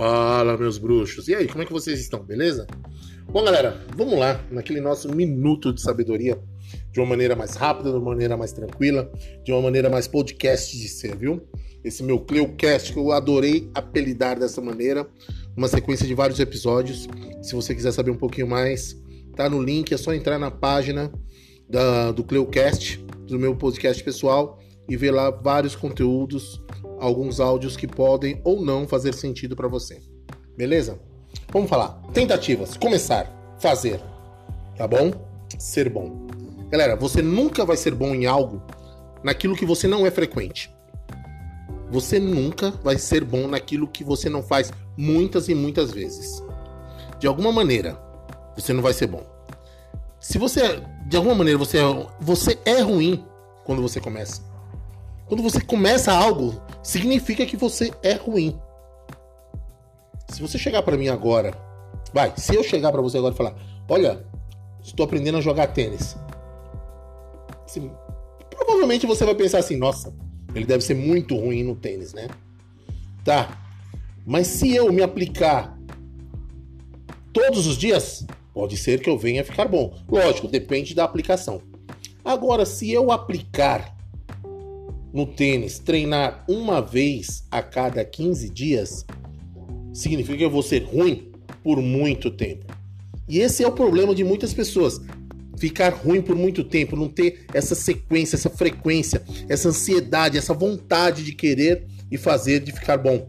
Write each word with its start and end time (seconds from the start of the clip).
Fala, 0.00 0.56
meus 0.56 0.78
bruxos. 0.78 1.28
E 1.28 1.34
aí, 1.34 1.46
como 1.46 1.60
é 1.60 1.66
que 1.66 1.72
vocês 1.74 2.00
estão? 2.00 2.24
Beleza? 2.24 2.66
Bom, 3.30 3.44
galera, 3.44 3.84
vamos 3.94 4.18
lá 4.18 4.42
naquele 4.50 4.80
nosso 4.80 5.14
minuto 5.14 5.74
de 5.74 5.82
sabedoria 5.82 6.40
de 6.90 7.00
uma 7.00 7.06
maneira 7.06 7.36
mais 7.36 7.54
rápida, 7.54 7.90
de 7.90 7.96
uma 7.96 8.06
maneira 8.06 8.34
mais 8.34 8.50
tranquila, 8.50 9.12
de 9.44 9.52
uma 9.52 9.60
maneira 9.60 9.90
mais 9.90 10.08
podcast 10.08 10.74
de 10.74 10.88
ser, 10.88 11.14
viu? 11.18 11.46
Esse 11.84 12.02
meu 12.02 12.18
Cleocast 12.18 12.94
que 12.94 12.98
eu 12.98 13.12
adorei 13.12 13.70
apelidar 13.74 14.40
dessa 14.40 14.62
maneira, 14.62 15.06
uma 15.54 15.68
sequência 15.68 16.06
de 16.06 16.14
vários 16.14 16.40
episódios. 16.40 17.06
Se 17.42 17.54
você 17.54 17.74
quiser 17.74 17.92
saber 17.92 18.10
um 18.10 18.16
pouquinho 18.16 18.48
mais, 18.48 18.96
tá 19.36 19.50
no 19.50 19.62
link, 19.62 19.92
é 19.92 19.98
só 19.98 20.14
entrar 20.14 20.38
na 20.38 20.50
página 20.50 21.12
da, 21.68 22.10
do 22.10 22.24
Cleocast, 22.24 23.04
do 23.26 23.38
meu 23.38 23.54
podcast 23.54 24.02
pessoal, 24.02 24.58
e 24.88 24.96
ver 24.96 25.10
lá 25.10 25.30
vários 25.30 25.76
conteúdos 25.76 26.58
alguns 27.00 27.40
áudios 27.40 27.76
que 27.76 27.86
podem 27.86 28.40
ou 28.44 28.62
não 28.62 28.86
fazer 28.86 29.14
sentido 29.14 29.56
para 29.56 29.66
você. 29.66 30.00
Beleza? 30.56 31.00
Vamos 31.52 31.68
falar. 31.68 32.00
Tentativas. 32.12 32.76
Começar. 32.76 33.56
Fazer. 33.58 34.00
Tá 34.76 34.86
bom? 34.86 35.10
Ser 35.58 35.88
bom. 35.88 36.26
Galera, 36.68 36.94
você 36.94 37.22
nunca 37.22 37.64
vai 37.64 37.76
ser 37.76 37.94
bom 37.94 38.14
em 38.14 38.26
algo 38.26 38.62
naquilo 39.22 39.56
que 39.56 39.66
você 39.66 39.88
não 39.88 40.06
é 40.06 40.10
frequente. 40.10 40.70
Você 41.90 42.20
nunca 42.20 42.70
vai 42.70 42.96
ser 42.96 43.24
bom 43.24 43.48
naquilo 43.48 43.88
que 43.88 44.04
você 44.04 44.28
não 44.28 44.42
faz 44.42 44.72
muitas 44.96 45.48
e 45.48 45.54
muitas 45.54 45.90
vezes. 45.90 46.42
De 47.18 47.26
alguma 47.26 47.50
maneira, 47.50 48.00
você 48.56 48.72
não 48.72 48.82
vai 48.82 48.92
ser 48.92 49.08
bom. 49.08 49.26
Se 50.20 50.38
você, 50.38 50.82
de 51.06 51.16
alguma 51.16 51.34
maneira, 51.34 51.58
você 51.58 51.78
é, 51.78 52.06
você 52.20 52.58
é 52.64 52.80
ruim 52.80 53.24
quando 53.64 53.82
você 53.82 54.00
começa. 54.00 54.49
Quando 55.30 55.44
você 55.44 55.60
começa 55.60 56.12
algo, 56.12 56.60
significa 56.82 57.46
que 57.46 57.56
você 57.56 57.92
é 58.02 58.14
ruim. 58.14 58.58
Se 60.28 60.42
você 60.42 60.58
chegar 60.58 60.82
para 60.82 60.96
mim 60.96 61.06
agora, 61.06 61.56
vai, 62.12 62.32
se 62.36 62.52
eu 62.52 62.64
chegar 62.64 62.90
para 62.90 63.00
você 63.00 63.16
agora 63.16 63.32
e 63.32 63.36
falar: 63.36 63.54
"Olha, 63.88 64.26
estou 64.82 65.04
aprendendo 65.04 65.38
a 65.38 65.40
jogar 65.40 65.68
tênis". 65.68 66.16
Assim, 67.64 67.92
provavelmente 68.50 69.06
você 69.06 69.24
vai 69.24 69.36
pensar 69.36 69.58
assim: 69.58 69.76
"Nossa, 69.76 70.12
ele 70.52 70.64
deve 70.64 70.82
ser 70.82 70.94
muito 70.94 71.36
ruim 71.36 71.62
no 71.62 71.76
tênis, 71.76 72.12
né?". 72.12 72.26
Tá. 73.24 73.56
Mas 74.26 74.48
se 74.48 74.74
eu 74.74 74.92
me 74.92 75.00
aplicar 75.00 75.78
todos 77.32 77.68
os 77.68 77.78
dias, 77.78 78.26
pode 78.52 78.76
ser 78.76 79.00
que 79.00 79.08
eu 79.08 79.16
venha 79.16 79.44
ficar 79.44 79.68
bom. 79.68 79.96
Lógico, 80.08 80.48
depende 80.48 80.92
da 80.92 81.04
aplicação. 81.04 81.62
Agora, 82.24 82.66
se 82.66 82.90
eu 82.90 83.12
aplicar 83.12 83.99
no 85.12 85.26
tênis 85.26 85.78
treinar 85.78 86.44
uma 86.48 86.80
vez 86.80 87.44
a 87.50 87.62
cada 87.62 88.04
15 88.04 88.48
dias, 88.50 89.04
significa 89.92 90.38
que 90.38 90.44
eu 90.44 90.50
vou 90.50 90.62
ser 90.62 90.84
ruim 90.84 91.32
por 91.62 91.80
muito 91.80 92.30
tempo. 92.30 92.66
E 93.28 93.40
esse 93.40 93.62
é 93.62 93.68
o 93.68 93.72
problema 93.72 94.14
de 94.14 94.24
muitas 94.24 94.52
pessoas. 94.52 95.00
Ficar 95.56 95.92
ruim 95.92 96.22
por 96.22 96.34
muito 96.34 96.64
tempo, 96.64 96.96
não 96.96 97.08
ter 97.08 97.44
essa 97.52 97.74
sequência, 97.74 98.36
essa 98.36 98.48
frequência, 98.48 99.22
essa 99.48 99.68
ansiedade, 99.68 100.38
essa 100.38 100.54
vontade 100.54 101.22
de 101.22 101.32
querer 101.32 101.86
e 102.10 102.16
fazer 102.16 102.60
de 102.60 102.72
ficar 102.72 102.96
bom. 102.96 103.28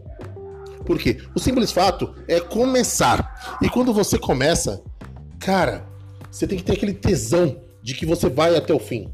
Por 0.86 0.98
quê? 0.98 1.18
O 1.34 1.38
simples 1.38 1.70
fato 1.70 2.14
é 2.26 2.40
começar. 2.40 3.58
E 3.60 3.68
quando 3.68 3.92
você 3.92 4.18
começa, 4.18 4.82
cara, 5.38 5.86
você 6.30 6.46
tem 6.46 6.58
que 6.58 6.64
ter 6.64 6.72
aquele 6.72 6.94
tesão 6.94 7.60
de 7.82 7.94
que 7.94 8.06
você 8.06 8.28
vai 8.28 8.56
até 8.56 8.72
o 8.72 8.78
fim 8.78 9.12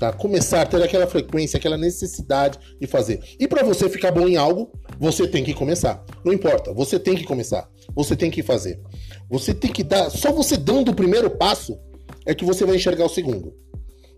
tá? 0.00 0.12
Começar 0.14 0.62
a 0.62 0.66
ter 0.66 0.82
aquela 0.82 1.06
frequência, 1.06 1.58
aquela 1.58 1.76
necessidade 1.76 2.58
de 2.80 2.86
fazer. 2.86 3.20
E 3.38 3.46
para 3.46 3.62
você 3.62 3.86
ficar 3.88 4.10
bom 4.10 4.26
em 4.26 4.36
algo, 4.36 4.72
você 4.98 5.28
tem 5.28 5.44
que 5.44 5.52
começar. 5.52 6.02
Não 6.24 6.32
importa, 6.32 6.72
você 6.72 6.98
tem 6.98 7.14
que 7.14 7.24
começar. 7.24 7.68
Você 7.94 8.16
tem 8.16 8.30
que 8.30 8.42
fazer. 8.42 8.80
Você 9.28 9.52
tem 9.52 9.70
que 9.70 9.84
dar, 9.84 10.08
só 10.10 10.32
você 10.32 10.56
dando 10.56 10.90
o 10.90 10.94
primeiro 10.94 11.28
passo 11.28 11.78
é 12.24 12.34
que 12.34 12.46
você 12.46 12.64
vai 12.64 12.76
enxergar 12.76 13.04
o 13.04 13.10
segundo. 13.10 13.52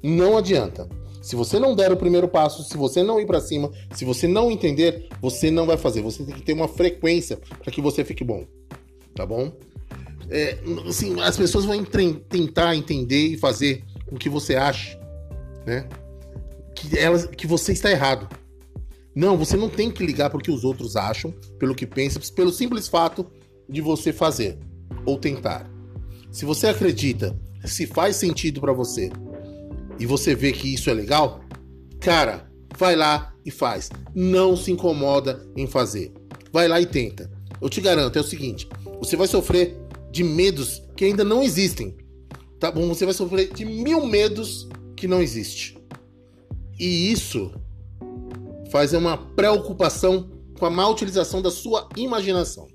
Não 0.02 0.38
adianta. 0.38 0.88
Se 1.20 1.34
você 1.34 1.58
não 1.58 1.74
der 1.74 1.90
o 1.92 1.96
primeiro 1.96 2.28
passo, 2.28 2.62
se 2.62 2.76
você 2.76 3.02
não 3.02 3.20
ir 3.20 3.26
para 3.26 3.40
cima, 3.40 3.70
se 3.92 4.04
você 4.04 4.28
não 4.28 4.50
entender, 4.50 5.08
você 5.20 5.50
não 5.50 5.66
vai 5.66 5.76
fazer. 5.76 6.00
Você 6.00 6.24
tem 6.24 6.34
que 6.34 6.42
ter 6.42 6.52
uma 6.52 6.68
frequência 6.68 7.38
para 7.60 7.72
que 7.72 7.80
você 7.80 8.04
fique 8.04 8.22
bom. 8.22 8.44
Tá 9.14 9.26
bom? 9.26 9.52
É, 10.30 10.58
assim, 10.88 11.20
as 11.20 11.36
pessoas 11.36 11.64
vão 11.64 11.84
tentar 11.84 12.74
entender 12.76 13.26
e 13.26 13.36
fazer 13.36 13.84
o 14.10 14.16
que 14.16 14.28
você 14.28 14.54
acha 14.54 15.01
né? 15.66 15.88
Que, 16.74 16.98
elas, 16.98 17.26
que 17.26 17.46
você 17.46 17.72
está 17.72 17.90
errado. 17.90 18.28
Não, 19.14 19.36
você 19.36 19.56
não 19.56 19.68
tem 19.68 19.90
que 19.90 20.04
ligar 20.04 20.30
porque 20.30 20.50
os 20.50 20.64
outros 20.64 20.96
acham, 20.96 21.32
pelo 21.58 21.74
que 21.74 21.86
pensam, 21.86 22.22
pelo 22.34 22.50
simples 22.50 22.88
fato 22.88 23.26
de 23.68 23.80
você 23.80 24.12
fazer 24.12 24.58
ou 25.04 25.18
tentar. 25.18 25.70
Se 26.30 26.44
você 26.44 26.68
acredita, 26.68 27.38
se 27.64 27.86
faz 27.86 28.16
sentido 28.16 28.60
para 28.60 28.72
você 28.72 29.10
e 29.98 30.06
você 30.06 30.34
vê 30.34 30.52
que 30.52 30.72
isso 30.72 30.88
é 30.88 30.94
legal, 30.94 31.44
cara, 32.00 32.50
vai 32.78 32.96
lá 32.96 33.34
e 33.44 33.50
faz. 33.50 33.90
Não 34.14 34.56
se 34.56 34.72
incomoda 34.72 35.46
em 35.56 35.66
fazer. 35.66 36.12
Vai 36.50 36.68
lá 36.68 36.80
e 36.80 36.86
tenta. 36.86 37.30
Eu 37.60 37.68
te 37.68 37.80
garanto, 37.80 38.16
é 38.16 38.20
o 38.20 38.24
seguinte: 38.24 38.68
você 38.98 39.16
vai 39.16 39.28
sofrer 39.28 39.76
de 40.10 40.24
medos 40.24 40.82
que 40.96 41.04
ainda 41.04 41.22
não 41.22 41.42
existem. 41.42 41.96
Tá 42.58 42.70
bom? 42.70 42.86
Você 42.88 43.04
vai 43.04 43.14
sofrer 43.14 43.52
de 43.52 43.64
mil 43.64 44.06
medos 44.06 44.68
que 45.02 45.08
não 45.08 45.20
existe. 45.20 45.76
E 46.78 47.10
isso 47.10 47.52
faz 48.70 48.92
uma 48.92 49.18
preocupação 49.18 50.30
com 50.56 50.64
a 50.64 50.70
má 50.70 50.86
utilização 50.86 51.42
da 51.42 51.50
sua 51.50 51.88
imaginação. 51.96 52.68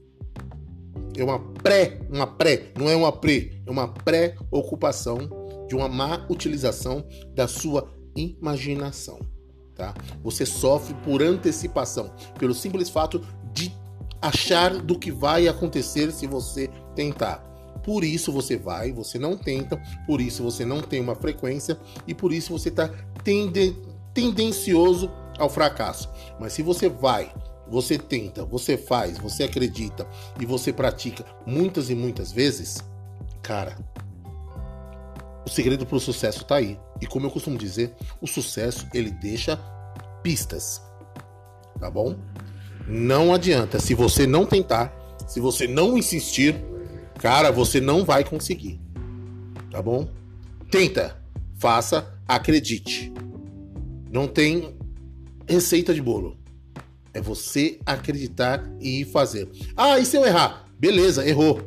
É 1.16 1.24
uma 1.24 1.40
pré, 1.40 2.02
uma 2.10 2.28
pré, 2.28 2.74
não 2.78 2.90
é 2.90 2.98
uma 2.98 3.14
pre, 3.14 3.64
é 3.66 3.72
uma 3.72 3.88
pré-ocupação 3.88 5.18
de 5.70 5.76
uma 5.76 5.88
má 5.88 6.28
utilização 6.30 7.08
da 7.34 7.48
sua 7.48 7.90
imaginação, 8.14 9.20
tá? 9.74 9.94
Você 10.22 10.46
sofre 10.46 10.94
por 11.06 11.24
antecipação, 11.24 12.14
pelo 12.38 12.54
simples 12.54 12.90
fato 12.90 13.26
de 13.54 13.74
achar 14.22 14.82
do 14.82 15.00
que 15.00 15.14
vai 15.14 15.48
acontecer 15.48 16.12
se 16.12 16.28
você 16.28 16.70
tentar. 16.94 17.42
Por 17.84 18.04
isso 18.04 18.32
você 18.32 18.58
vai, 18.58 18.92
você 18.92 19.18
não 19.18 19.38
tenta, 19.38 19.82
por 20.06 20.22
isso 20.22 20.44
você 20.44 20.66
não 20.66 20.82
tem 20.82 21.00
uma 21.00 21.16
frequência 21.16 21.78
e 22.06 22.14
por 22.14 22.34
isso 22.34 22.52
você 22.52 22.70
está 22.70 22.90
tende 23.24 23.76
tendencioso 24.14 25.12
ao 25.38 25.50
fracasso. 25.50 26.10
Mas 26.40 26.54
se 26.54 26.62
você 26.62 26.90
vai, 26.90 27.32
você 27.70 27.98
tenta, 27.98 28.46
você 28.46 28.78
faz, 28.78 29.18
você 29.18 29.44
acredita 29.44 30.08
e 30.40 30.46
você 30.46 30.72
pratica 30.74 31.26
muitas 31.46 31.90
e 31.90 31.96
muitas 31.96 32.32
vezes, 32.32 32.78
cara, 33.42 33.78
o 35.46 35.50
segredo 35.50 35.86
para 35.86 35.96
o 35.98 36.00
sucesso 36.00 36.42
está 36.42 36.56
aí. 36.56 36.80
E 37.02 37.08
como 37.08 37.26
eu 37.26 37.32
costumo 37.32 37.58
dizer, 37.58 37.96
o 38.22 38.28
sucesso 38.28 38.88
ele 38.94 39.12
deixa 39.12 39.58
pistas. 40.22 40.82
Tá 41.80 41.90
bom? 41.90 42.16
Não 42.88 43.34
adianta 43.34 43.80
se 43.80 43.94
você 43.94 44.26
não 44.26 44.46
tentar, 44.46 44.94
se 45.28 45.40
você 45.40 45.68
não 45.68 45.98
insistir, 45.98 46.56
Cara, 47.18 47.52
você 47.52 47.82
não 47.82 48.06
vai 48.06 48.24
conseguir. 48.24 48.80
Tá 49.72 49.82
bom? 49.82 50.08
Tenta, 50.70 51.18
faça, 51.58 52.14
acredite. 52.28 53.12
Não 54.12 54.28
tem 54.28 54.76
receita 55.48 55.94
de 55.94 56.02
bolo. 56.02 56.38
É 57.14 57.22
você 57.22 57.80
acreditar 57.86 58.64
e 58.80 59.04
fazer. 59.06 59.50
Ah, 59.76 59.98
e 59.98 60.06
se 60.06 60.16
eu 60.16 60.26
errar? 60.26 60.68
Beleza, 60.80 61.28
errou. 61.28 61.62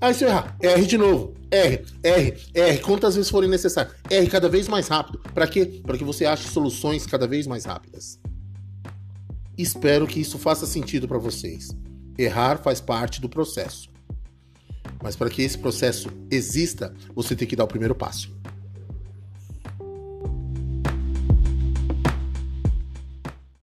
Ah, 0.00 0.10
e 0.10 0.14
se 0.14 0.24
eu 0.24 0.28
errar? 0.28 0.56
R 0.60 0.86
de 0.86 0.96
novo. 0.96 1.34
R, 1.50 1.84
R, 2.02 2.34
R, 2.54 2.78
quantas 2.80 3.16
vezes 3.16 3.30
forem 3.30 3.48
necessárias. 3.48 3.94
R 4.08 4.26
cada 4.28 4.48
vez 4.48 4.68
mais 4.68 4.88
rápido. 4.88 5.18
Para 5.34 5.46
quê? 5.46 5.80
Para 5.84 5.96
que 5.96 6.04
você 6.04 6.24
ache 6.24 6.48
soluções 6.48 7.06
cada 7.06 7.26
vez 7.26 7.46
mais 7.46 7.64
rápidas. 7.64 8.18
Espero 9.56 10.06
que 10.06 10.20
isso 10.20 10.38
faça 10.38 10.66
sentido 10.66 11.08
para 11.08 11.18
vocês. 11.18 11.68
Errar 12.18 12.58
faz 12.58 12.80
parte 12.80 13.20
do 13.20 13.28
processo. 13.28 13.95
Mas 15.06 15.14
para 15.14 15.30
que 15.30 15.40
esse 15.40 15.56
processo 15.56 16.10
exista, 16.28 16.92
você 17.14 17.36
tem 17.36 17.46
que 17.46 17.54
dar 17.54 17.62
o 17.62 17.68
primeiro 17.68 17.94
passo. 17.94 18.35